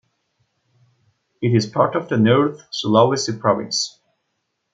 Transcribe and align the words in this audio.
It 1.43 1.55
is 1.55 1.67
part 1.67 1.95
of 1.95 2.09
the 2.09 2.17
North 2.17 2.59
Sulawesi 2.71 3.39
province. 3.39 3.99